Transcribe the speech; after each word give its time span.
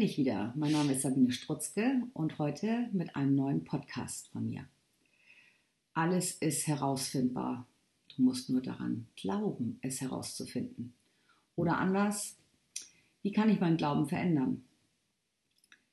bin 0.00 0.08
ich 0.08 0.16
wieder. 0.16 0.54
Mein 0.56 0.72
Name 0.72 0.94
ist 0.94 1.02
Sabine 1.02 1.30
Strutzke 1.30 2.00
und 2.14 2.38
heute 2.38 2.88
mit 2.92 3.16
einem 3.16 3.34
neuen 3.34 3.64
Podcast 3.64 4.28
von 4.28 4.48
mir. 4.48 4.66
Alles 5.92 6.32
ist 6.32 6.66
herausfindbar. 6.66 7.66
Du 8.16 8.22
musst 8.22 8.48
nur 8.48 8.62
daran 8.62 9.08
glauben, 9.14 9.78
es 9.82 10.00
herauszufinden. 10.00 10.94
Oder 11.54 11.76
anders, 11.76 12.38
wie 13.20 13.32
kann 13.32 13.50
ich 13.50 13.60
meinen 13.60 13.76
Glauben 13.76 14.08
verändern? 14.08 14.64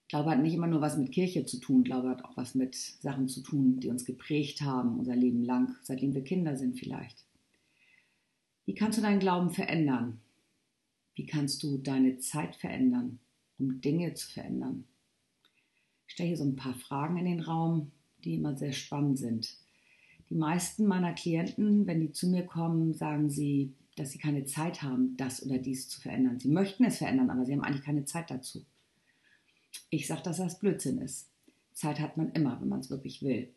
Glaube 0.07 0.29
hat 0.29 0.39
nicht 0.39 0.53
immer 0.53 0.67
nur 0.67 0.79
was 0.79 0.97
mit 0.97 1.11
Kirche 1.11 1.43
zu 1.43 1.59
tun, 1.59 1.83
Glaube 1.83 2.07
hat 2.07 2.23
auch 2.23 2.37
was 2.37 2.55
mit 2.55 2.75
Sachen 2.75 3.27
zu 3.27 3.41
tun, 3.41 3.81
die 3.81 3.89
uns 3.89 4.05
geprägt 4.05 4.61
haben, 4.61 4.99
unser 4.99 5.17
Leben 5.17 5.43
lang, 5.43 5.75
seitdem 5.81 6.13
wir 6.13 6.23
Kinder 6.23 6.55
sind 6.55 6.79
vielleicht. 6.79 7.25
Wie 8.63 8.73
kannst 8.73 8.99
du 8.99 9.01
deinen 9.01 9.19
Glauben 9.19 9.49
verändern? 9.49 10.21
Wie 11.15 11.25
kannst 11.25 11.61
du 11.61 11.77
deine 11.77 12.19
Zeit 12.19 12.55
verändern, 12.55 13.19
um 13.59 13.81
Dinge 13.81 14.13
zu 14.13 14.31
verändern? 14.31 14.85
Ich 16.07 16.13
stelle 16.13 16.29
hier 16.29 16.37
so 16.37 16.45
ein 16.45 16.55
paar 16.55 16.73
Fragen 16.73 17.17
in 17.17 17.25
den 17.25 17.41
Raum, 17.41 17.91
die 18.23 18.35
immer 18.35 18.55
sehr 18.55 18.71
spannend 18.71 19.17
sind. 19.17 19.57
Die 20.29 20.35
meisten 20.35 20.85
meiner 20.85 21.13
Klienten, 21.13 21.87
wenn 21.87 22.01
die 22.01 22.11
zu 22.11 22.27
mir 22.27 22.45
kommen, 22.45 22.93
sagen 22.93 23.29
sie, 23.29 23.73
dass 23.95 24.11
sie 24.11 24.19
keine 24.19 24.45
Zeit 24.45 24.83
haben, 24.83 25.15
das 25.17 25.43
oder 25.43 25.57
dies 25.57 25.89
zu 25.89 26.01
verändern. 26.01 26.39
Sie 26.39 26.49
möchten 26.49 26.83
es 26.85 26.97
verändern, 26.97 27.29
aber 27.29 27.45
sie 27.45 27.53
haben 27.53 27.63
eigentlich 27.63 27.85
keine 27.85 28.05
Zeit 28.05 28.29
dazu. 28.29 28.65
Ich 29.89 30.07
sage, 30.07 30.23
dass 30.23 30.37
das 30.37 30.59
Blödsinn 30.59 30.99
ist. 30.99 31.29
Zeit 31.73 31.99
hat 31.99 32.17
man 32.17 32.31
immer, 32.31 32.59
wenn 32.61 32.69
man 32.69 32.79
es 32.79 32.89
wirklich 32.89 33.21
will. 33.21 33.53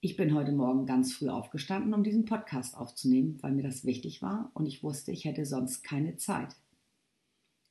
Ich 0.00 0.16
bin 0.16 0.34
heute 0.34 0.52
Morgen 0.52 0.86
ganz 0.86 1.14
früh 1.14 1.28
aufgestanden, 1.28 1.94
um 1.94 2.04
diesen 2.04 2.26
Podcast 2.26 2.76
aufzunehmen, 2.76 3.38
weil 3.40 3.52
mir 3.52 3.62
das 3.62 3.84
wichtig 3.84 4.22
war 4.22 4.50
und 4.54 4.66
ich 4.66 4.82
wusste, 4.82 5.10
ich 5.10 5.24
hätte 5.24 5.46
sonst 5.46 5.82
keine 5.82 6.16
Zeit. 6.16 6.54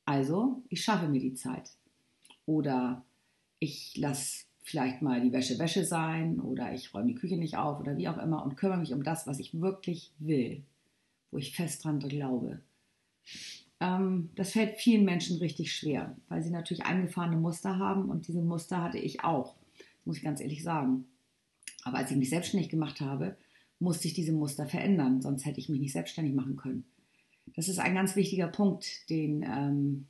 Also, 0.06 0.62
ich 0.68 0.82
schaffe 0.82 1.08
mir 1.08 1.20
die 1.20 1.34
Zeit. 1.34 1.70
Oder 2.46 3.04
ich 3.58 3.96
lasse 3.96 4.44
vielleicht 4.62 5.02
mal 5.02 5.20
die 5.20 5.32
Wäsche 5.32 5.58
Wäsche 5.58 5.84
sein 5.84 6.40
oder 6.40 6.74
ich 6.74 6.92
räume 6.92 7.06
die 7.06 7.14
Küche 7.14 7.36
nicht 7.36 7.56
auf 7.56 7.78
oder 7.78 7.96
wie 7.96 8.08
auch 8.08 8.18
immer 8.18 8.44
und 8.44 8.56
kümmere 8.56 8.78
mich 8.78 8.92
um 8.92 9.04
das, 9.04 9.26
was 9.26 9.38
ich 9.38 9.60
wirklich 9.60 10.12
will, 10.18 10.64
wo 11.30 11.38
ich 11.38 11.54
fest 11.54 11.84
dran 11.84 12.00
glaube. 12.00 12.60
Ähm, 13.80 14.30
das 14.34 14.52
fällt 14.52 14.80
vielen 14.80 15.04
Menschen 15.04 15.38
richtig 15.38 15.72
schwer, 15.72 16.16
weil 16.28 16.42
sie 16.42 16.50
natürlich 16.50 16.84
eingefahrene 16.84 17.36
Muster 17.36 17.78
haben 17.78 18.10
und 18.10 18.26
diese 18.26 18.42
Muster 18.42 18.82
hatte 18.82 18.98
ich 18.98 19.22
auch, 19.22 19.54
muss 20.04 20.16
ich 20.16 20.24
ganz 20.24 20.40
ehrlich 20.40 20.64
sagen. 20.64 21.06
Aber 21.84 21.98
als 21.98 22.10
ich 22.10 22.16
mich 22.16 22.30
selbstständig 22.30 22.68
gemacht 22.68 23.00
habe, 23.00 23.36
musste 23.78 24.08
ich 24.08 24.14
diese 24.14 24.32
Muster 24.32 24.66
verändern, 24.66 25.22
sonst 25.22 25.44
hätte 25.44 25.60
ich 25.60 25.68
mich 25.68 25.80
nicht 25.80 25.92
selbstständig 25.92 26.34
machen 26.34 26.56
können. 26.56 26.84
Das 27.54 27.68
ist 27.68 27.78
ein 27.78 27.94
ganz 27.94 28.16
wichtiger 28.16 28.48
Punkt, 28.48 29.08
den 29.08 29.42
ähm, 29.42 30.06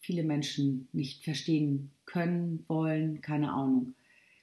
viele 0.00 0.24
Menschen 0.24 0.88
nicht 0.92 1.22
verstehen 1.22 1.90
können, 2.06 2.64
wollen, 2.68 3.20
keine 3.20 3.52
Ahnung. 3.52 3.94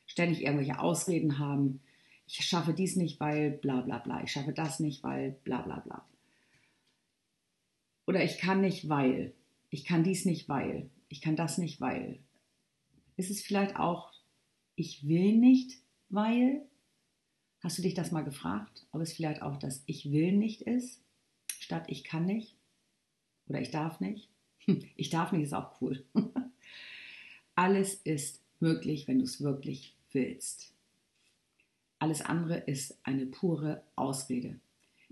Ständig 0.06 0.44
irgendwelche 0.44 0.80
Ausreden 0.80 1.40
haben. 1.40 1.82
Ich 2.28 2.46
schaffe 2.46 2.74
dies 2.74 2.96
nicht, 2.96 3.20
weil 3.20 3.52
bla 3.52 3.82
bla 3.82 3.98
bla. 3.98 4.24
Ich 4.24 4.32
schaffe 4.32 4.54
das 4.54 4.80
nicht, 4.80 5.04
weil 5.04 5.32
bla 5.44 5.62
bla 5.62 5.80
bla. 5.80 6.06
Oder 8.08 8.24
ich 8.24 8.38
kann 8.38 8.62
nicht, 8.62 8.88
weil. 8.88 9.34
Ich 9.70 9.86
kann 9.86 10.04
dies 10.04 10.26
nicht, 10.26 10.48
weil. 10.48 10.90
Ich 11.10 11.22
kann 11.22 11.36
das 11.36 11.58
nicht, 11.58 11.82
weil. 11.82 12.20
Ist 13.18 13.32
es 13.32 13.42
vielleicht 13.42 13.78
auch, 13.78 14.12
ich 14.76 15.08
will 15.08 15.36
nicht, 15.38 15.80
weil? 16.10 16.62
Hast 17.62 17.78
du 17.78 17.82
dich 17.82 17.96
das 17.96 18.12
mal 18.12 18.24
gefragt, 18.24 18.86
ob 18.92 19.02
es 19.02 19.14
vielleicht 19.14 19.42
auch 19.42 19.58
das 19.58 19.82
Ich 19.88 20.12
will 20.12 20.34
nicht 20.34 20.62
ist? 20.62 21.02
Statt 21.66 21.86
ich 21.88 22.04
kann 22.04 22.26
nicht 22.26 22.56
oder 23.48 23.60
ich 23.60 23.72
darf 23.72 24.00
nicht. 24.00 24.30
Ich 24.96 25.10
darf 25.12 25.32
nicht 25.32 25.44
ist 25.44 25.54
auch 25.54 25.80
cool. 25.82 26.04
Alles 27.56 27.96
ist 28.04 28.42
möglich, 28.60 29.08
wenn 29.08 29.20
du 29.20 29.26
es 29.26 29.42
wirklich 29.42 29.96
willst. 30.12 30.74
Alles 32.00 32.22
andere 32.22 32.58
ist 32.58 32.98
eine 33.04 33.26
pure 33.26 33.84
Ausrede. 33.96 34.60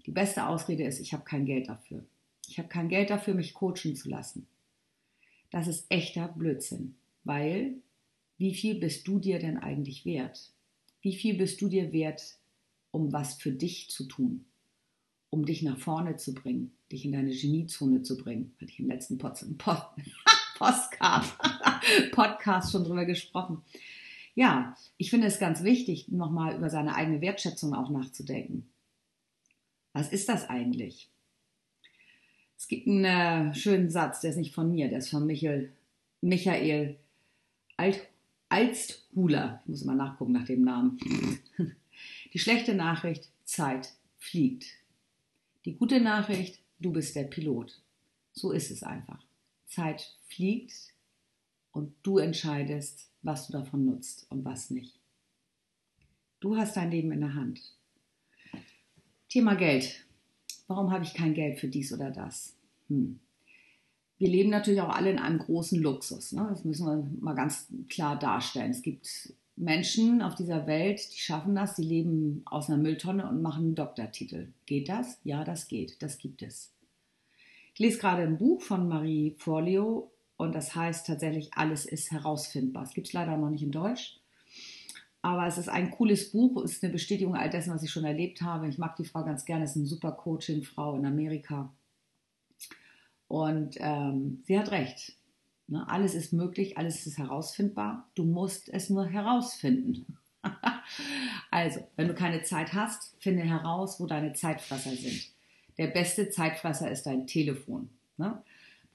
Die 0.06 0.12
beste 0.12 0.48
Ausrede 0.48 0.84
ist, 0.84 1.00
ich 1.00 1.14
habe 1.14 1.24
kein 1.24 1.46
Geld 1.46 1.70
dafür. 1.70 2.04
Ich 2.48 2.58
habe 2.58 2.68
kein 2.68 2.90
Geld 2.90 3.10
dafür, 3.10 3.36
mich 3.36 3.54
coachen 3.54 3.96
zu 3.96 4.10
lassen. 4.10 4.48
Das 5.52 5.68
ist 5.68 5.86
echter 5.90 6.28
Blödsinn, 6.28 6.96
weil 7.24 7.76
wie 8.38 8.56
viel 8.56 8.80
bist 8.80 9.08
du 9.08 9.20
dir 9.20 9.40
denn 9.40 9.58
eigentlich 9.58 10.04
wert? 10.04 10.52
Wie 11.02 11.16
viel 11.16 11.38
bist 11.38 11.62
du 11.62 11.70
dir 11.70 11.94
wert, 11.94 12.38
um 12.92 13.14
was 13.14 13.36
für 13.36 13.52
dich 13.52 13.90
zu 13.90 14.06
tun? 14.06 14.46
Um 15.34 15.46
dich 15.48 15.64
nach 15.64 15.80
vorne 15.80 16.16
zu 16.16 16.36
bringen, 16.36 16.72
dich 16.92 17.06
in 17.06 17.12
deine 17.12 17.34
Geniezone 17.34 18.04
zu 18.04 18.18
bringen. 18.18 18.54
Hatte 18.62 18.70
ich 18.70 18.80
im 18.80 18.88
letzten 18.88 19.18
Postcard, 19.18 19.98
Podcast 22.12 22.72
schon 22.72 22.84
drüber 22.84 23.06
gesprochen. 23.06 23.64
Ja, 24.36 24.78
ich 24.98 25.10
finde 25.10 25.26
es 25.26 25.40
ganz 25.40 25.64
wichtig, 25.64 26.10
nochmal 26.10 26.56
über 26.56 26.70
seine 26.70 26.94
eigene 26.94 27.20
Wertschätzung 27.20 27.74
auch 27.74 27.90
nachzudenken. 27.90 28.70
Was 29.94 30.14
ist 30.14 30.30
das 30.30 30.48
eigentlich? 30.52 31.10
Es 32.56 32.68
gibt 32.68 32.86
einen 32.86 33.06
äh, 33.06 33.56
schönen 33.56 33.90
Satz, 33.90 34.22
der 34.22 34.30
ist 34.30 34.38
nicht 34.38 34.54
von 34.54 34.72
mir, 34.72 34.88
der 34.88 35.00
ist 35.00 35.10
von 35.10 35.26
Michael, 35.26 35.74
Michael 36.22 37.00
Alt, 37.76 38.08
Alsthuler. 38.50 39.62
Ich 39.64 39.70
muss 39.70 39.84
mal 39.84 39.96
nachgucken 39.96 40.34
nach 40.34 40.46
dem 40.46 40.64
Namen. 40.64 41.00
Die 42.34 42.40
schlechte 42.40 42.76
Nachricht, 42.76 43.30
Zeit 43.46 43.94
fliegt. 44.20 44.83
Die 45.66 45.76
gute 45.76 46.02
Nachricht, 46.02 46.60
du 46.80 46.92
bist 46.92 47.16
der 47.16 47.24
Pilot. 47.24 47.82
So 48.34 48.52
ist 48.52 48.72
es 48.72 48.84
einfach. 48.84 49.24
Zeit 49.66 50.18
fliegt 50.28 50.74
und 51.72 51.94
du 52.04 52.18
entscheidest, 52.18 53.10
was 53.22 53.48
du 53.48 53.54
davon 53.54 53.86
nutzt 53.86 54.26
und 54.30 54.44
was 54.44 54.70
nicht. 54.70 55.00
Du 56.40 56.58
hast 56.58 56.76
dein 56.76 56.92
Leben 56.92 57.12
in 57.12 57.22
der 57.22 57.36
Hand. 57.36 57.62
Thema 59.30 59.56
Geld. 59.56 60.06
Warum 60.68 60.92
habe 60.92 61.06
ich 61.06 61.14
kein 61.14 61.34
Geld 61.34 61.60
für 61.60 61.68
dies 61.68 61.94
oder 61.94 62.12
das? 62.12 62.56
Hm. 62.90 63.20
Wir 64.18 64.30
leben 64.30 64.50
natürlich 64.50 64.82
auch 64.82 64.94
alle 64.94 65.12
in 65.12 65.20
einem 65.20 65.40
großen 65.40 65.82
Luxus. 65.82 66.34
Ne? 66.34 66.46
Das 66.50 66.66
müssen 66.66 66.86
wir 66.86 67.22
mal 67.22 67.34
ganz 67.34 67.68
klar 67.90 68.20
darstellen. 68.20 68.72
Es 68.72 68.82
gibt 68.82 69.34
Menschen 69.56 70.22
auf 70.22 70.36
dieser 70.36 70.66
Welt, 70.66 71.00
die 71.14 71.20
schaffen 71.20 71.56
das, 71.56 71.76
die 71.76 71.84
leben 71.84 72.42
aus 72.46 72.70
einer 72.70 72.82
Mülltonne 72.82 73.28
und 73.30 73.42
machen 73.42 73.66
einen 73.66 73.76
Doktortitel. 73.76 74.52
Geht 74.66 74.90
das? 74.90 75.20
Ja, 75.24 75.44
das 75.44 75.68
geht. 75.68 76.02
Das 76.02 76.18
gibt 76.18 76.42
es. 76.42 76.72
Ich 77.74 77.80
lese 77.80 78.00
gerade 78.00 78.24
ein 78.24 78.38
Buch 78.38 78.62
von 78.62 78.88
Marie 78.88 79.36
Forleo 79.38 80.12
und 80.38 80.54
das 80.54 80.76
heißt 80.76 81.08
tatsächlich, 81.08 81.52
alles 81.54 81.86
ist 81.86 82.12
herausfindbar. 82.12 82.84
Es 82.84 82.94
gibt 82.94 83.08
es 83.08 83.14
leider 83.14 83.38
noch 83.38 83.50
nicht 83.50 83.64
in 83.64 83.72
Deutsch. 83.72 84.20
Aber 85.22 85.48
es 85.48 85.58
ist 85.58 85.70
ein 85.70 85.90
cooles 85.90 86.32
Buch, 86.32 86.64
es 86.64 86.74
ist 86.74 86.84
eine 86.84 86.92
Bestätigung 86.92 87.36
all 87.36 87.50
dessen, 87.50 87.74
was 87.74 87.82
ich 87.82 87.92
schon 87.92 88.04
erlebt 88.04 88.42
habe. 88.42 88.68
Ich 88.68 88.78
mag 88.78 88.96
die 88.98 89.06
Frau 89.06 89.24
ganz 89.24 89.46
gerne, 89.46 89.64
es 89.64 89.72
ist 89.72 89.78
eine 89.78 89.86
super 89.86 90.12
Coaching-Frau 90.12 90.98
in 90.98 91.06
Amerika. 91.06 91.74
Und 93.30 93.78
ähm, 93.80 94.44
sie 94.46 94.60
hat 94.60 94.72
recht. 94.72 95.14
Ne? 95.68 95.88
Alles 95.88 96.14
ist 96.14 96.34
möglich, 96.34 96.78
alles 96.78 97.06
ist 97.06 97.18
herausfindbar. 97.18 98.10
Du 98.16 98.26
musst 98.26 98.70
es 98.70 98.90
nur 98.90 99.06
herausfinden. 99.06 100.18
also, 101.52 101.88
wenn 101.96 102.08
du 102.08 102.14
keine 102.14 102.44
Zeit 102.44 102.74
hast, 102.74 103.16
finde 103.20 103.44
heraus, 103.44 104.00
wo 104.00 104.06
deine 104.06 104.34
Zeitfresser 104.34 104.92
sind. 104.92 105.32
Der 105.78 105.88
beste 105.88 106.30
Zeitfresser 106.30 106.92
ist 106.92 107.06
dein 107.06 107.26
Telefon. 107.28 107.90
Ne? 108.18 108.42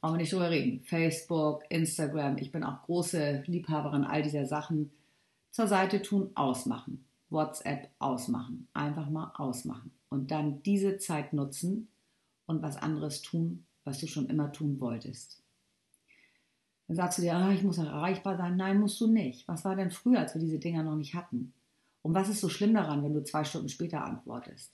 Brauchen 0.00 0.14
wir 0.14 0.18
nicht 0.18 0.32
drüber 0.32 0.50
reden. 0.50 0.84
Facebook, 0.84 1.64
Instagram, 1.70 2.38
ich 2.38 2.52
bin 2.52 2.62
auch 2.62 2.82
große 2.82 3.42
Liebhaberin 3.46 4.04
all 4.04 4.22
dieser 4.22 4.46
Sachen. 4.46 4.90
Zur 5.50 5.66
Seite 5.66 6.02
tun, 6.02 6.30
ausmachen. 6.34 7.04
WhatsApp 7.30 7.88
ausmachen. 7.98 8.68
Einfach 8.74 9.10
mal 9.10 9.32
ausmachen. 9.36 9.90
Und 10.08 10.30
dann 10.30 10.62
diese 10.62 10.98
Zeit 10.98 11.32
nutzen 11.32 11.88
und 12.46 12.62
was 12.62 12.76
anderes 12.76 13.22
tun, 13.22 13.64
was 13.84 13.98
du 13.98 14.06
schon 14.06 14.28
immer 14.28 14.52
tun 14.52 14.80
wolltest. 14.80 15.42
Dann 16.88 16.96
sagst 16.96 17.18
du 17.18 17.22
dir, 17.22 17.36
ah, 17.36 17.52
ich 17.52 17.62
muss 17.62 17.78
erreichbar 17.78 18.36
sein. 18.36 18.56
Nein, 18.56 18.80
musst 18.80 19.00
du 19.00 19.06
nicht. 19.06 19.46
Was 19.46 19.64
war 19.64 19.76
denn 19.76 19.90
früher, 19.90 20.18
als 20.18 20.34
wir 20.34 20.40
diese 20.40 20.58
Dinger 20.58 20.82
noch 20.82 20.96
nicht 20.96 21.14
hatten? 21.14 21.52
Und 22.02 22.14
was 22.14 22.30
ist 22.30 22.40
so 22.40 22.48
schlimm 22.48 22.74
daran, 22.74 23.04
wenn 23.04 23.12
du 23.12 23.22
zwei 23.22 23.44
Stunden 23.44 23.68
später 23.68 24.02
antwortest? 24.02 24.72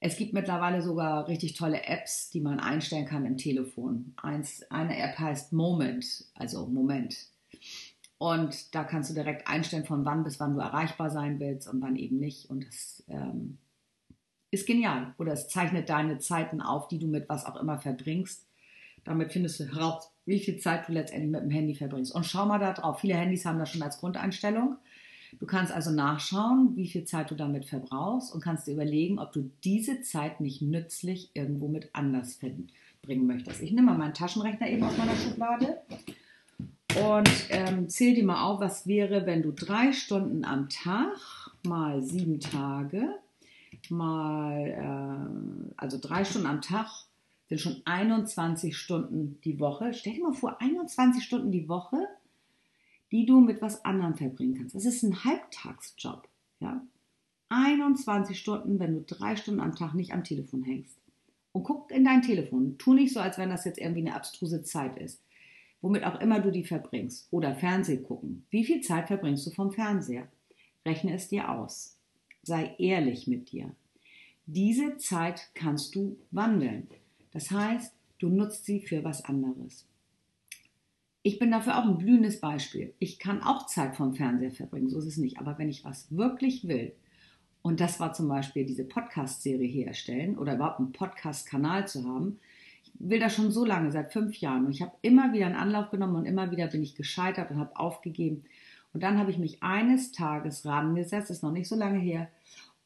Es 0.00 0.16
gibt 0.16 0.32
mittlerweile 0.32 0.80
sogar 0.80 1.28
richtig 1.28 1.54
tolle 1.54 1.84
Apps, 1.84 2.30
die 2.30 2.40
man 2.40 2.60
einstellen 2.60 3.04
kann 3.04 3.26
im 3.26 3.36
Telefon. 3.36 4.14
Eins, 4.16 4.62
eine 4.70 4.96
App 4.96 5.18
heißt 5.18 5.52
Moment, 5.52 6.24
also 6.34 6.66
Moment. 6.66 7.16
Und 8.16 8.74
da 8.74 8.84
kannst 8.84 9.10
du 9.10 9.14
direkt 9.14 9.48
einstellen, 9.48 9.84
von 9.84 10.04
wann 10.04 10.24
bis 10.24 10.40
wann 10.40 10.54
du 10.54 10.60
erreichbar 10.60 11.10
sein 11.10 11.38
willst 11.40 11.68
und 11.68 11.82
wann 11.82 11.96
eben 11.96 12.18
nicht. 12.18 12.48
Und 12.48 12.66
das 12.66 13.04
ähm, 13.08 13.58
ist 14.50 14.66
genial. 14.66 15.14
Oder 15.18 15.32
es 15.32 15.48
zeichnet 15.48 15.88
deine 15.88 16.18
Zeiten 16.18 16.60
auf, 16.60 16.88
die 16.88 16.98
du 16.98 17.06
mit 17.06 17.28
was 17.28 17.44
auch 17.44 17.56
immer 17.56 17.78
verbringst. 17.78 18.46
Damit 19.04 19.32
findest 19.32 19.60
du 19.60 19.64
heraus, 19.64 20.10
wie 20.28 20.38
viel 20.38 20.58
Zeit 20.58 20.86
du 20.86 20.92
letztendlich 20.92 21.32
mit 21.32 21.42
dem 21.42 21.50
Handy 21.50 21.74
verbringst. 21.74 22.14
Und 22.14 22.26
schau 22.26 22.44
mal 22.44 22.58
da 22.58 22.74
drauf. 22.74 23.00
Viele 23.00 23.14
Handys 23.14 23.46
haben 23.46 23.58
das 23.58 23.70
schon 23.70 23.82
als 23.82 23.98
Grundeinstellung. 23.98 24.76
Du 25.40 25.46
kannst 25.46 25.72
also 25.72 25.90
nachschauen, 25.90 26.76
wie 26.76 26.86
viel 26.86 27.04
Zeit 27.04 27.30
du 27.30 27.34
damit 27.34 27.64
verbrauchst 27.64 28.34
und 28.34 28.42
kannst 28.42 28.66
dir 28.66 28.74
überlegen, 28.74 29.18
ob 29.18 29.32
du 29.32 29.50
diese 29.64 30.02
Zeit 30.02 30.40
nicht 30.40 30.60
nützlich 30.60 31.30
irgendwo 31.32 31.68
mit 31.68 31.88
anders 31.94 32.34
verbringen 32.34 33.26
möchtest. 33.26 33.62
Ich 33.62 33.72
nehme 33.72 33.90
mal 33.90 33.98
meinen 33.98 34.14
Taschenrechner 34.14 34.68
eben 34.68 34.84
aus 34.84 34.96
meiner 34.98 35.16
Schublade 35.16 35.78
Und 37.10 37.30
ähm, 37.48 37.88
zähl 37.88 38.14
dir 38.14 38.24
mal 38.24 38.42
auf, 38.42 38.60
was 38.60 38.86
wäre, 38.86 39.24
wenn 39.24 39.42
du 39.42 39.52
drei 39.52 39.92
Stunden 39.92 40.44
am 40.44 40.68
Tag 40.68 41.16
mal 41.66 42.02
sieben 42.02 42.40
Tage 42.40 43.08
mal, 43.90 44.66
äh, 44.66 45.72
also 45.76 45.98
drei 46.00 46.24
Stunden 46.24 46.46
am 46.46 46.60
Tag 46.60 46.88
sind 47.48 47.60
schon 47.60 47.82
21 47.84 48.76
Stunden 48.76 49.40
die 49.42 49.58
Woche. 49.58 49.94
Stell 49.94 50.14
dir 50.14 50.24
mal 50.24 50.34
vor, 50.34 50.60
21 50.60 51.24
Stunden 51.24 51.50
die 51.50 51.68
Woche, 51.68 52.06
die 53.10 53.24
du 53.24 53.40
mit 53.40 53.62
was 53.62 53.84
anderem 53.84 54.14
verbringen 54.14 54.54
kannst. 54.54 54.74
Das 54.74 54.84
ist 54.84 55.02
ein 55.02 55.24
Halbtagsjob. 55.24 56.28
Ja? 56.60 56.82
21 57.48 58.38
Stunden, 58.38 58.78
wenn 58.78 58.94
du 58.94 59.02
drei 59.02 59.36
Stunden 59.36 59.60
am 59.60 59.74
Tag 59.74 59.94
nicht 59.94 60.12
am 60.12 60.24
Telefon 60.24 60.62
hängst. 60.62 60.98
Und 61.52 61.64
guck 61.64 61.90
in 61.90 62.04
dein 62.04 62.20
Telefon. 62.20 62.76
Tu 62.76 62.92
nicht 62.92 63.14
so, 63.14 63.20
als 63.20 63.38
wenn 63.38 63.48
das 63.48 63.64
jetzt 63.64 63.78
irgendwie 63.78 64.00
eine 64.00 64.14
abstruse 64.14 64.62
Zeit 64.62 64.98
ist. 64.98 65.22
Womit 65.80 66.04
auch 66.04 66.20
immer 66.20 66.40
du 66.40 66.52
die 66.52 66.64
verbringst. 66.64 67.28
Oder 67.30 67.54
Fernsehen 67.54 68.02
gucken. 68.02 68.44
Wie 68.50 68.64
viel 68.64 68.82
Zeit 68.82 69.08
verbringst 69.08 69.46
du 69.46 69.50
vom 69.50 69.72
Fernseher? 69.72 70.28
Rechne 70.84 71.14
es 71.14 71.28
dir 71.28 71.50
aus. 71.50 71.96
Sei 72.42 72.74
ehrlich 72.78 73.26
mit 73.26 73.52
dir. 73.52 73.74
Diese 74.44 74.98
Zeit 74.98 75.50
kannst 75.54 75.94
du 75.94 76.18
wandeln. 76.30 76.88
Das 77.32 77.50
heißt, 77.50 77.94
du 78.18 78.28
nutzt 78.28 78.64
sie 78.64 78.80
für 78.80 79.04
was 79.04 79.24
anderes. 79.24 79.86
Ich 81.22 81.38
bin 81.38 81.50
dafür 81.50 81.78
auch 81.78 81.84
ein 81.84 81.98
blühendes 81.98 82.40
Beispiel. 82.40 82.94
Ich 82.98 83.18
kann 83.18 83.42
auch 83.42 83.66
Zeit 83.66 83.96
vom 83.96 84.14
Fernseher 84.14 84.50
verbringen, 84.50 84.88
so 84.88 84.98
ist 84.98 85.06
es 85.06 85.16
nicht. 85.18 85.38
Aber 85.38 85.58
wenn 85.58 85.68
ich 85.68 85.84
was 85.84 86.06
wirklich 86.10 86.66
will, 86.68 86.92
und 87.62 87.80
das 87.80 88.00
war 88.00 88.12
zum 88.12 88.28
Beispiel 88.28 88.64
diese 88.64 88.84
Podcast-Serie 88.84 89.68
hier 89.68 89.88
erstellen 89.88 90.38
oder 90.38 90.54
überhaupt 90.54 90.78
einen 90.78 90.92
Podcast-Kanal 90.92 91.86
zu 91.88 92.04
haben, 92.04 92.38
ich 92.84 92.92
will 92.98 93.20
das 93.20 93.34
schon 93.34 93.50
so 93.50 93.64
lange, 93.64 93.90
seit 93.90 94.12
fünf 94.12 94.36
Jahren. 94.36 94.66
Und 94.66 94.72
ich 94.72 94.80
habe 94.80 94.92
immer 95.02 95.32
wieder 95.32 95.46
einen 95.46 95.56
Anlauf 95.56 95.90
genommen 95.90 96.16
und 96.16 96.24
immer 96.24 96.50
wieder 96.50 96.68
bin 96.68 96.82
ich 96.82 96.94
gescheitert 96.94 97.50
und 97.50 97.58
habe 97.58 97.76
aufgegeben. 97.78 98.44
Und 98.94 99.02
dann 99.02 99.18
habe 99.18 99.30
ich 99.30 99.38
mich 99.38 99.62
eines 99.62 100.12
Tages 100.12 100.64
rangesetzt, 100.64 101.30
ist 101.30 101.42
noch 101.42 101.52
nicht 101.52 101.68
so 101.68 101.76
lange 101.76 101.98
her, 101.98 102.28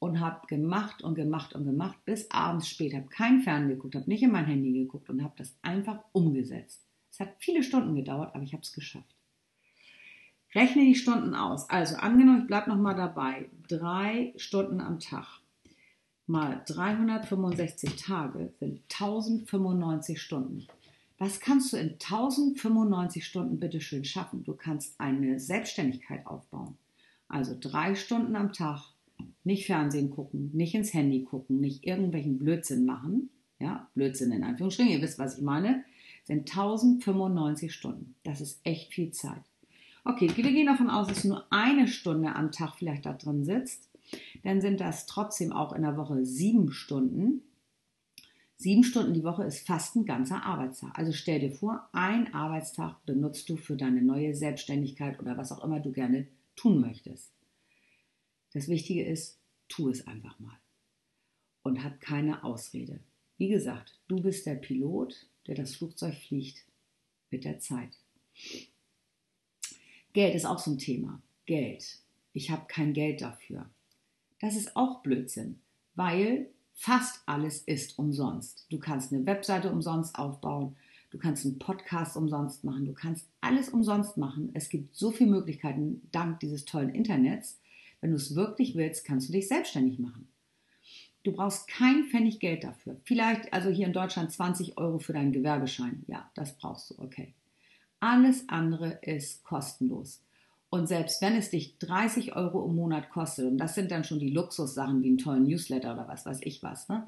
und 0.03 0.19
habe 0.19 0.49
gemacht 0.49 1.03
und 1.03 1.15
gemacht 1.15 1.55
und 1.55 1.65
gemacht 1.65 1.97
bis 2.05 2.29
abends 2.33 2.69
spät, 2.69 2.93
habe 2.93 3.07
kein 3.07 3.41
Fernsehen 3.41 3.77
geguckt, 3.77 3.95
habe 3.95 4.11
nicht 4.11 4.25
in 4.25 4.33
mein 4.33 4.47
Handy 4.47 4.73
geguckt 4.73 5.09
und 5.09 5.23
habe 5.23 5.35
das 5.37 5.57
einfach 5.63 6.01
umgesetzt. 6.11 6.85
Es 7.13 7.21
hat 7.21 7.37
viele 7.39 7.63
Stunden 7.63 7.95
gedauert, 7.95 8.35
aber 8.35 8.43
ich 8.43 8.53
habe 8.53 8.65
es 8.65 8.73
geschafft. 8.73 9.15
Rechne 10.57 10.83
die 10.83 10.97
Stunden 10.97 11.37
aus. 11.37 11.71
Also 11.71 11.95
angenommen, 11.95 12.41
ich 12.41 12.47
bleibe 12.49 12.71
nochmal 12.71 12.97
dabei. 12.97 13.49
Drei 13.69 14.35
Stunden 14.37 14.81
am 14.81 14.99
Tag 14.99 15.41
mal 16.27 16.63
365 16.67 17.95
Tage 17.95 18.53
sind 18.59 18.81
1095 18.93 20.21
Stunden. 20.21 20.67
Was 21.19 21.39
kannst 21.39 21.73
du 21.73 21.77
in 21.77 21.93
1095 21.93 23.25
Stunden 23.25 23.61
bitte 23.61 23.81
schön 23.81 24.05
schaffen? 24.05 24.43
Du 24.43 24.55
kannst 24.55 24.99
eine 24.99 25.39
Selbstständigkeit 25.39 26.27
aufbauen. 26.27 26.77
Also 27.29 27.57
drei 27.59 27.95
Stunden 27.95 28.35
am 28.35 28.53
Tag 28.53 28.92
nicht 29.45 29.67
Fernsehen 29.67 30.11
gucken, 30.11 30.51
nicht 30.53 30.75
ins 30.75 30.95
Handy 30.95 31.25
gucken, 31.25 31.61
nicht 31.61 31.85
irgendwelchen 31.85 32.39
Blödsinn 32.39 32.85
machen. 32.85 33.31
Ja, 33.59 33.89
Blödsinn 33.95 34.33
in 34.33 34.45
Anführungsstrichen, 34.45 34.93
ihr 34.93 35.03
wisst, 35.03 35.19
was 35.19 35.39
ich 35.39 35.45
meine. 35.45 35.85
Sind 36.25 36.51
1095 36.51 37.73
Stunden. 37.73 38.15
Das 38.25 38.41
ist 38.41 38.61
echt 38.65 38.93
viel 38.93 39.13
Zeit. 39.13 39.43
Okay, 40.05 40.31
wir 40.35 40.43
gehen 40.43 40.67
davon 40.67 40.91
aus, 40.91 41.07
dass 41.07 41.23
du 41.23 41.29
nur 41.29 41.47
eine 41.51 41.87
Stunde 41.87 42.35
am 42.35 42.51
Tag 42.51 42.75
vielleicht 42.77 43.07
da 43.07 43.13
drin 43.13 43.45
sitzt. 43.45 43.89
Dann 44.43 44.61
sind 44.61 44.81
das 44.81 45.07
trotzdem 45.07 45.53
auch 45.53 45.73
in 45.73 45.83
der 45.83 45.97
Woche 45.97 46.25
sieben 46.25 46.73
Stunden. 46.73 47.43
Sieben 48.57 48.85
Stunden 48.85 49.15
die 49.15 49.25
Woche 49.25 49.45
ist 49.45 49.67
fast 49.67 49.97
ein 49.97 50.05
ganzer 50.05 50.45
Arbeitstag. 50.45 50.97
Also 50.99 51.13
stell 51.13 51.41
dir 51.41 51.51
vor, 51.51 51.89
ein 51.93 52.33
Arbeitstag 52.35 53.05
benutzt 53.07 53.49
du 53.49 53.57
für 53.57 53.77
deine 53.77 54.03
neue 54.03 54.35
Selbstständigkeit 54.35 55.21
oder 55.21 55.37
was 55.37 55.53
auch 55.53 55.65
immer 55.65 55.81
du 55.81 55.93
gerne 55.93 56.27
tun 56.57 56.81
möchtest. 56.81 57.33
Das 58.53 58.69
Wichtige 58.69 59.05
ist, 59.05 59.39
tu 59.69 59.89
es 59.89 60.07
einfach 60.07 60.39
mal 60.39 60.59
und 61.63 61.83
hab 61.83 62.01
keine 62.01 62.45
Ausrede. 62.45 63.01
Wie 63.39 63.49
gesagt, 63.49 63.99
du 64.09 64.21
bist 64.21 64.47
der 64.47 64.57
Pilot, 64.57 65.27
der 65.47 65.55
das 65.55 65.77
Flugzeug 65.77 66.15
fliegt 66.15 66.65
mit 67.31 67.45
der 67.45 67.59
Zeit. 67.59 67.97
Geld 70.13 70.35
ist 70.35 70.45
auch 70.45 70.59
so 70.59 70.73
ein 70.73 70.79
Thema. 70.79 71.23
Geld. 71.47 71.99
Ich 72.35 72.51
habe 72.51 72.67
kein 72.69 72.93
Geld 72.93 73.23
dafür. 73.23 73.71
Das 74.41 74.57
ist 74.57 74.77
auch 74.77 75.03
Blödsinn, 75.03 75.61
weil 75.95 76.53
Fast 76.75 77.23
alles 77.27 77.61
ist 77.61 77.99
umsonst. 77.99 78.67
Du 78.71 78.79
kannst 78.79 79.13
eine 79.13 79.25
Webseite 79.27 79.71
umsonst 79.71 80.19
aufbauen, 80.19 80.77
du 81.11 81.19
kannst 81.19 81.45
einen 81.45 81.59
Podcast 81.59 82.17
umsonst 82.17 82.65
machen, 82.65 82.87
du 82.87 82.93
kannst 82.93 83.29
alles 83.41 83.69
umsonst 83.69 84.17
machen. 84.17 84.51
Es 84.55 84.69
gibt 84.69 84.97
so 84.97 85.11
viele 85.11 85.31
Möglichkeiten 85.31 86.03
dank 86.11 86.41
dieses 86.41 86.65
tollen 86.65 86.91
Internets. 86.91 87.61
Wenn 88.03 88.11
du 88.11 88.17
es 88.17 88.35
wirklich 88.35 88.75
willst, 88.75 89.07
kannst 89.07 89.29
du 89.29 89.33
dich 89.33 89.49
selbstständig 89.49 89.99
machen. 89.99 90.29
Du 91.23 91.33
brauchst 91.33 91.69
kein 91.69 92.05
Pfennig 92.05 92.41
Geld 92.41 92.65
dafür. 92.65 93.01
Vielleicht, 93.05 93.53
also 93.55 93.71
hier 93.71 93.87
in 93.87 93.93
Deutschland 93.93 94.33
20 94.33 94.77
Euro 94.77 94.99
für 94.99 95.13
deinen 95.13 95.33
Gewerbeschein. 95.33 96.05
Ja, 96.09 96.29
das 96.35 96.59
brauchst 96.59 96.91
du, 96.91 96.99
okay. 96.99 97.33
Alles 98.01 98.49
andere 98.49 98.99
ist 99.03 99.45
kostenlos. 99.45 100.21
Und 100.69 100.89
selbst 100.89 101.23
wenn 101.23 101.37
es 101.37 101.51
dich 101.51 101.79
30 101.79 102.35
Euro 102.35 102.67
im 102.67 102.75
Monat 102.75 103.11
kostet, 103.11 103.47
und 103.47 103.59
das 103.59 103.77
sind 103.77 103.93
dann 103.93 104.05
schon 104.05 104.19
die 104.19 104.31
Luxussachen 104.31 105.03
wie 105.03 105.09
einen 105.09 105.19
tollen 105.19 105.45
Newsletter 105.45 105.93
oder 105.93 106.09
was 106.09 106.27
weiß 106.27 106.41
ich 106.43 106.63
was, 106.63 106.89
ne? 106.89 107.07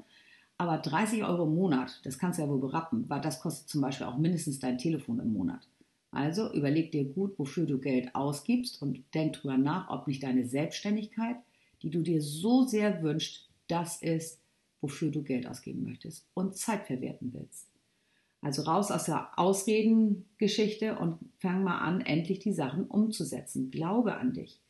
aber 0.57 0.77
30 0.77 1.25
Euro 1.25 1.43
im 1.43 1.55
Monat, 1.55 1.99
das 2.05 2.17
kannst 2.17 2.39
du 2.39 2.43
ja 2.43 2.49
wohl 2.49 2.59
berappen, 2.59 3.09
weil 3.09 3.19
das 3.19 3.41
kostet 3.41 3.67
zum 3.67 3.81
Beispiel 3.81 4.07
auch 4.07 4.17
mindestens 4.17 4.59
dein 4.59 4.77
Telefon 4.77 5.19
im 5.19 5.33
Monat. 5.33 5.67
Also 6.15 6.51
überleg 6.53 6.91
dir 6.91 7.03
gut, 7.03 7.37
wofür 7.37 7.65
du 7.65 7.77
Geld 7.77 8.15
ausgibst 8.15 8.81
und 8.81 9.03
denk 9.13 9.33
drüber 9.33 9.57
nach, 9.57 9.89
ob 9.89 10.07
nicht 10.07 10.23
deine 10.23 10.45
Selbstständigkeit, 10.45 11.35
die 11.81 11.89
du 11.89 12.01
dir 12.01 12.21
so 12.21 12.63
sehr 12.63 13.03
wünschst, 13.03 13.49
das 13.67 14.01
ist, 14.01 14.39
wofür 14.79 15.11
du 15.11 15.23
Geld 15.23 15.45
ausgeben 15.45 15.83
möchtest 15.83 16.25
und 16.33 16.55
Zeit 16.55 16.87
verwerten 16.87 17.33
willst. 17.33 17.67
Also 18.41 18.61
raus 18.61 18.91
aus 18.91 19.05
der 19.05 19.37
Ausredengeschichte 19.37 20.97
und 20.97 21.17
fang 21.39 21.63
mal 21.63 21.79
an, 21.79 21.99
endlich 21.99 22.39
die 22.39 22.53
Sachen 22.53 22.85
umzusetzen. 22.85 23.69
Glaube 23.69 24.15
an 24.15 24.33
dich. 24.33 24.61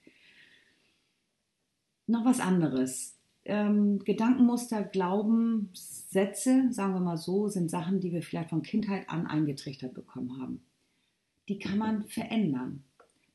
Noch 2.07 2.25
was 2.25 2.39
anderes. 2.39 3.19
Ähm, 3.43 3.99
Gedankenmuster, 3.99 4.81
Glauben, 4.81 5.69
Sätze, 5.73 6.71
sagen 6.71 6.93
wir 6.93 7.01
mal 7.01 7.17
so, 7.17 7.49
sind 7.49 7.69
Sachen, 7.69 7.99
die 7.99 8.11
wir 8.11 8.23
vielleicht 8.23 8.49
von 8.49 8.63
Kindheit 8.63 9.09
an 9.09 9.27
eingetrichtert 9.27 9.93
bekommen 9.93 10.41
haben. 10.41 10.61
Die 11.47 11.59
kann 11.59 11.77
man 11.77 12.05
verändern. 12.05 12.83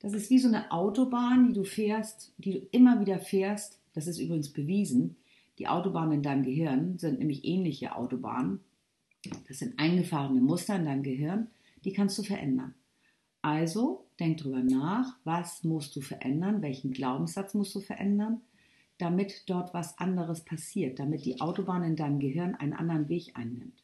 Das 0.00 0.12
ist 0.12 0.30
wie 0.30 0.38
so 0.38 0.48
eine 0.48 0.72
Autobahn, 0.72 1.48
die 1.48 1.52
du 1.52 1.64
fährst, 1.64 2.32
die 2.38 2.52
du 2.52 2.58
immer 2.70 3.00
wieder 3.00 3.18
fährst. 3.18 3.78
Das 3.94 4.06
ist 4.06 4.18
übrigens 4.18 4.52
bewiesen. 4.52 5.16
Die 5.58 5.68
Autobahnen 5.68 6.12
in 6.12 6.22
deinem 6.22 6.42
Gehirn 6.42 6.98
sind 6.98 7.18
nämlich 7.18 7.44
ähnliche 7.44 7.94
Autobahnen 7.94 8.60
das 9.48 9.58
sind 9.58 9.78
eingefahrene 9.78 10.40
Muster 10.40 10.76
in 10.76 10.86
deinem 10.86 11.02
Gehirn, 11.02 11.48
die 11.84 11.92
kannst 11.92 12.18
du 12.18 12.22
verändern. 12.22 12.74
Also 13.42 14.06
denk 14.18 14.38
drüber 14.38 14.62
nach, 14.62 15.16
was 15.24 15.64
musst 15.64 15.96
du 15.96 16.00
verändern, 16.00 16.62
welchen 16.62 16.92
Glaubenssatz 16.92 17.54
musst 17.54 17.74
du 17.74 17.80
verändern, 17.80 18.40
damit 18.98 19.48
dort 19.48 19.72
was 19.72 19.98
anderes 19.98 20.44
passiert, 20.44 20.98
damit 20.98 21.24
die 21.24 21.40
Autobahn 21.40 21.82
in 21.82 21.96
deinem 21.96 22.18
Gehirn 22.18 22.54
einen 22.54 22.74
anderen 22.74 23.08
Weg 23.08 23.32
einnimmt. 23.34 23.82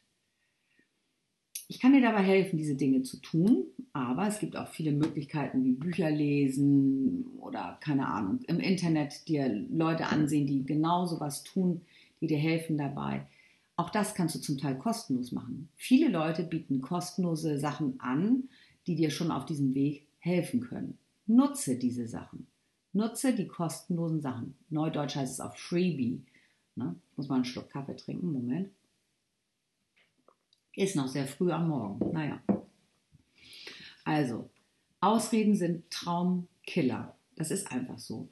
Ich 1.69 1.81
kann 1.81 1.91
dir 1.91 2.01
dabei 2.01 2.23
helfen, 2.23 2.57
diese 2.57 2.75
Dinge 2.75 3.03
zu 3.03 3.17
tun, 3.17 3.65
aber 3.91 4.27
es 4.27 4.39
gibt 4.39 4.55
auch 4.55 4.69
viele 4.69 4.93
Möglichkeiten 4.93 5.65
wie 5.65 5.73
Bücher 5.73 6.09
lesen 6.09 7.25
oder 7.39 7.77
keine 7.81 8.07
Ahnung, 8.07 8.39
im 8.47 8.61
Internet 8.61 9.27
dir 9.27 9.49
Leute 9.69 10.07
ansehen, 10.07 10.47
die 10.47 10.63
genau 10.63 11.05
sowas 11.05 11.43
tun, 11.43 11.81
die 12.21 12.27
dir 12.27 12.37
helfen 12.37 12.77
dabei. 12.77 13.27
Auch 13.75 13.89
das 13.89 14.15
kannst 14.15 14.35
du 14.35 14.39
zum 14.39 14.57
Teil 14.57 14.77
kostenlos 14.77 15.33
machen. 15.33 15.67
Viele 15.75 16.07
Leute 16.07 16.43
bieten 16.43 16.81
kostenlose 16.81 17.59
Sachen 17.59 17.99
an, 17.99 18.49
die 18.87 18.95
dir 18.95 19.11
schon 19.11 19.29
auf 19.29 19.45
diesem 19.45 19.75
Weg 19.75 20.07
helfen 20.19 20.61
können. 20.61 20.97
Nutze 21.25 21.77
diese 21.77 22.07
Sachen. 22.07 22.47
Nutze 22.93 23.35
die 23.35 23.47
kostenlosen 23.47 24.21
Sachen. 24.21 24.55
Neudeutsch 24.69 25.17
heißt 25.17 25.33
es 25.33 25.41
auch 25.41 25.55
Freebie. 25.57 26.23
Ne? 26.75 26.95
Muss 27.17 27.27
mal 27.27 27.35
einen 27.35 27.45
Schluck 27.45 27.69
Kaffee 27.69 27.97
trinken. 27.97 28.31
Moment. 28.31 28.69
Ist 30.77 30.95
noch 30.95 31.07
sehr 31.07 31.25
früh 31.25 31.51
am 31.51 31.69
Morgen. 31.69 32.11
Naja. 32.13 32.39
Also, 34.05 34.47
Ausreden 35.01 35.55
sind 35.55 35.89
Traumkiller. 35.89 37.15
Das 37.35 37.49
ist 37.49 37.71
einfach 37.71 37.97
so 37.97 38.29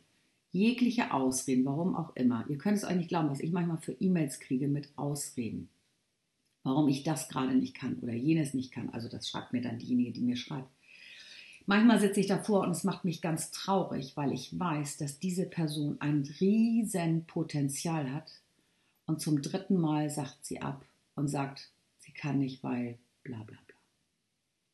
jegliche 0.52 1.12
Ausreden, 1.12 1.66
warum 1.66 1.96
auch 1.96 2.16
immer. 2.16 2.46
Ihr 2.48 2.60
könnt 2.60 2.78
es 2.78 2.84
euch 2.84 2.98
nicht 2.98 3.10
glauben, 3.10 3.32
was 3.32 3.40
ich 3.40 3.52
manchmal 3.52 3.80
für 3.80 3.94
E-Mails 3.94 4.40
kriege 4.40 4.68
mit 4.68 4.90
Ausreden. 4.96 5.70
Warum 6.62 6.88
ich 6.88 7.02
das 7.02 7.30
gerade 7.30 7.56
nicht 7.56 7.74
kann 7.74 7.98
oder 8.04 8.14
jenes 8.14 8.54
nicht 8.54 8.72
kann. 8.72 8.92
Also 8.92 9.10
das 9.10 9.28
schreibt 9.28 9.52
mir 9.52 9.62
dann 9.62 9.80
diejenige, 9.80 10.12
die 10.12 10.22
mir 10.22 10.38
schreibt. 10.38 10.70
Manchmal 11.66 12.00
sitze 12.00 12.20
ich 12.20 12.28
davor 12.28 12.62
und 12.62 12.72
es 12.72 12.84
macht 12.84 13.06
mich 13.06 13.24
ganz 13.24 13.50
traurig, 13.50 14.16
weil 14.18 14.32
ich 14.32 14.60
weiß, 14.60 14.98
dass 14.98 15.18
diese 15.18 15.48
Person 15.48 15.98
ein 16.00 16.22
riesen 16.40 17.26
Potenzial 17.26 18.14
hat 18.14 18.32
und 19.08 19.20
zum 19.20 19.42
dritten 19.42 19.82
Mal 19.82 20.12
sagt 20.12 20.46
sie 20.46 20.62
ab 20.62 20.86
und 21.16 21.28
sagt, 21.28 21.72
kann 22.16 22.40
nicht, 22.40 22.64
weil 22.64 22.98
bla 23.24 23.44
bla 23.44 23.58
bla. 23.68 23.76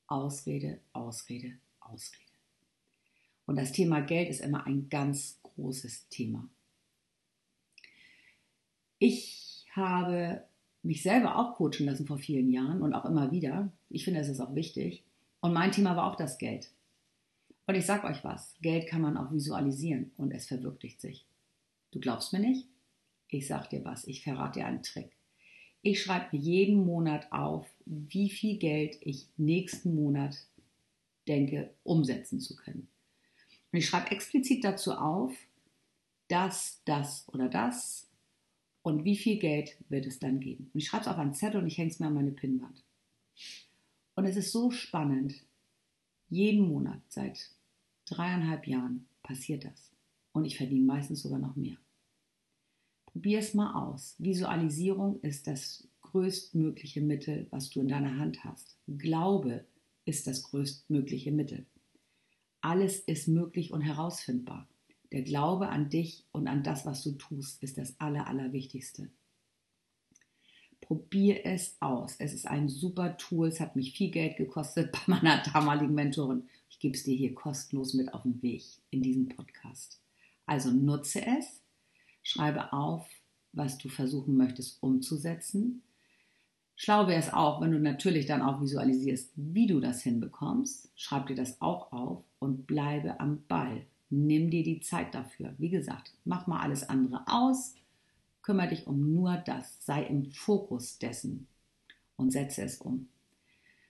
Ausrede, 0.07 0.79
Ausrede, 0.93 1.57
Ausrede. 1.79 2.23
Und 3.45 3.57
das 3.57 3.71
Thema 3.71 4.01
Geld 4.01 4.29
ist 4.29 4.41
immer 4.41 4.65
ein 4.65 4.89
ganz 4.89 5.39
großes 5.43 6.07
Thema. 6.09 6.47
Ich 8.99 9.65
habe 9.71 10.43
mich 10.83 11.01
selber 11.03 11.37
auch 11.37 11.55
coachen 11.55 11.85
lassen 11.85 12.07
vor 12.07 12.17
vielen 12.17 12.51
Jahren 12.51 12.81
und 12.81 12.93
auch 12.93 13.05
immer 13.05 13.31
wieder. 13.31 13.71
Ich 13.89 14.03
finde, 14.03 14.19
es 14.19 14.29
ist 14.29 14.39
auch 14.39 14.55
wichtig. 14.55 15.03
Und 15.39 15.53
mein 15.53 15.71
Thema 15.71 15.95
war 15.95 16.11
auch 16.11 16.15
das 16.15 16.37
Geld. 16.37 16.71
Und 17.67 17.75
ich 17.75 17.85
sage 17.85 18.07
euch 18.07 18.23
was, 18.23 18.55
Geld 18.61 18.87
kann 18.87 19.01
man 19.01 19.17
auch 19.17 19.31
visualisieren 19.31 20.11
und 20.17 20.31
es 20.31 20.47
verwirklicht 20.47 20.99
sich. 20.99 21.25
Du 21.91 21.99
glaubst 21.99 22.33
mir 22.33 22.39
nicht? 22.39 22.67
Ich 23.27 23.47
sag 23.47 23.69
dir 23.69 23.85
was, 23.85 24.05
ich 24.07 24.23
verrate 24.23 24.59
dir 24.59 24.65
einen 24.65 24.83
Trick. 24.83 25.11
Ich 25.81 26.01
schreibe 26.01 26.35
mir 26.35 26.43
jeden 26.43 26.85
Monat 26.85 27.31
auf, 27.31 27.67
wie 27.85 28.29
viel 28.29 28.57
Geld 28.57 28.97
ich 29.01 29.27
nächsten 29.37 29.95
Monat 29.95 30.37
denke, 31.27 31.73
umsetzen 31.83 32.39
zu 32.39 32.55
können. 32.55 32.87
Und 33.71 33.79
ich 33.79 33.87
schreibe 33.87 34.11
explizit 34.11 34.63
dazu 34.63 34.93
auf, 34.93 35.33
das, 36.27 36.81
das 36.85 37.27
oder 37.33 37.49
das 37.49 38.07
und 38.83 39.03
wie 39.03 39.17
viel 39.17 39.37
Geld 39.37 39.75
wird 39.89 40.05
es 40.05 40.19
dann 40.19 40.39
geben. 40.39 40.69
Und 40.73 40.79
ich 40.79 40.87
schreibe 40.87 41.01
es 41.01 41.07
auf 41.07 41.17
einen 41.17 41.33
Zettel 41.33 41.61
und 41.61 41.67
ich 41.67 41.77
hänge 41.77 41.89
es 41.89 41.99
mir 41.99 42.07
an 42.07 42.13
meine 42.13 42.31
Pinnwand. 42.31 42.83
Und 44.15 44.25
es 44.25 44.35
ist 44.35 44.51
so 44.51 44.71
spannend. 44.71 45.43
Jeden 46.29 46.67
Monat 46.67 47.01
seit 47.09 47.49
dreieinhalb 48.05 48.67
Jahren 48.67 49.07
passiert 49.23 49.65
das. 49.65 49.91
Und 50.31 50.45
ich 50.45 50.57
verdiene 50.57 50.85
meistens 50.85 51.21
sogar 51.21 51.39
noch 51.39 51.55
mehr. 51.55 51.77
Probier 53.11 53.39
es 53.39 53.53
mal 53.53 53.73
aus. 53.73 54.15
Visualisierung 54.19 55.19
ist 55.21 55.47
das 55.47 55.87
größtmögliche 56.01 57.01
Mittel, 57.01 57.47
was 57.49 57.69
du 57.69 57.81
in 57.81 57.87
deiner 57.87 58.17
Hand 58.17 58.43
hast. 58.43 58.77
Glaube 58.87 59.65
ist 60.05 60.27
das 60.27 60.43
größtmögliche 60.43 61.31
Mittel. 61.31 61.65
Alles 62.61 62.99
ist 62.99 63.27
möglich 63.27 63.73
und 63.73 63.81
herausfindbar. 63.81 64.67
Der 65.11 65.23
Glaube 65.23 65.69
an 65.69 65.89
dich 65.89 66.25
und 66.31 66.47
an 66.47 66.63
das, 66.63 66.85
was 66.85 67.03
du 67.03 67.11
tust, 67.13 67.61
ist 67.61 67.77
das 67.77 67.99
Aller, 67.99 68.27
Allerwichtigste. 68.27 69.09
Probier 70.79 71.45
es 71.45 71.75
aus. 71.81 72.15
Es 72.17 72.33
ist 72.33 72.47
ein 72.47 72.69
super 72.69 73.17
Tool. 73.17 73.47
Es 73.47 73.59
hat 73.59 73.75
mich 73.75 73.93
viel 73.93 74.11
Geld 74.11 74.37
gekostet 74.37 74.91
bei 74.93 74.99
meiner 75.07 75.43
damaligen 75.43 75.93
Mentorin. 75.93 76.47
Ich 76.69 76.79
gebe 76.79 76.95
es 76.95 77.03
dir 77.03 77.15
hier 77.15 77.35
kostenlos 77.35 77.93
mit 77.93 78.13
auf 78.13 78.23
den 78.23 78.41
Weg 78.41 78.63
in 78.89 79.01
diesem 79.01 79.27
Podcast. 79.27 79.99
Also 80.45 80.71
nutze 80.71 81.25
es, 81.25 81.60
schreibe 82.23 82.73
auf, 82.73 83.07
was 83.53 83.77
du 83.77 83.89
versuchen 83.89 84.37
möchtest 84.37 84.81
umzusetzen. 84.81 85.83
Schlau 86.75 87.07
wäre 87.07 87.19
es 87.19 87.31
auch, 87.31 87.61
wenn 87.61 87.71
du 87.71 87.79
natürlich 87.79 88.25
dann 88.25 88.41
auch 88.41 88.61
visualisierst, 88.61 89.31
wie 89.35 89.67
du 89.67 89.79
das 89.79 90.01
hinbekommst. 90.01 90.89
Schreib 90.95 91.27
dir 91.27 91.35
das 91.35 91.61
auch 91.61 91.91
auf 91.91 92.23
und 92.39 92.65
bleibe 92.65 93.19
am 93.19 93.43
Ball. 93.47 93.85
Nimm 94.09 94.49
dir 94.49 94.63
die 94.63 94.81
Zeit 94.81 95.13
dafür. 95.13 95.53
Wie 95.57 95.69
gesagt, 95.69 96.13
mach 96.25 96.47
mal 96.47 96.61
alles 96.61 96.89
andere 96.89 97.23
aus. 97.27 97.75
Kümmere 98.41 98.69
dich 98.69 98.87
um 98.87 99.13
nur 99.13 99.37
das. 99.37 99.85
Sei 99.85 100.03
im 100.03 100.31
Fokus 100.31 100.97
dessen 100.97 101.47
und 102.17 102.31
setze 102.31 102.63
es 102.63 102.77
um. 102.77 103.07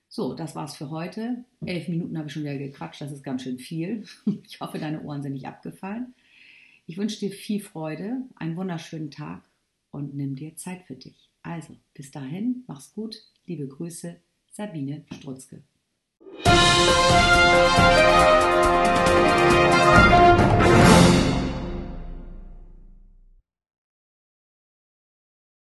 So, 0.10 0.34
das 0.34 0.56
war's 0.56 0.76
für 0.76 0.90
heute. 0.90 1.46
Elf 1.66 1.88
Minuten 1.88 2.18
habe 2.18 2.28
ich 2.28 2.34
schon 2.34 2.44
wieder 2.44 2.58
gequatscht. 2.58 3.00
Das 3.00 3.14
ist 3.14 3.24
ganz 3.24 3.44
schön 3.44 3.58
viel. 3.58 4.04
Ich 4.44 4.60
hoffe, 4.60 4.78
deine 4.78 5.02
Ohren 5.04 5.24
sind 5.24 5.32
nicht 5.32 5.48
abgefallen. 5.48 6.14
Ich 6.92 6.98
wünsche 6.98 7.20
dir 7.20 7.32
viel 7.32 7.62
Freude, 7.62 8.18
einen 8.36 8.58
wunderschönen 8.58 9.12
Tag 9.12 9.44
und 9.92 10.14
nimm 10.14 10.36
dir 10.36 10.58
Zeit 10.58 10.84
für 10.84 10.96
dich. 10.96 11.30
Also, 11.42 11.78
bis 11.94 12.12
dahin, 12.12 12.66
mach's 12.68 12.94
gut. 12.94 13.16
Liebe 13.46 13.66
Grüße, 13.66 14.20
Sabine 14.52 15.06
Strutzke. 15.14 15.64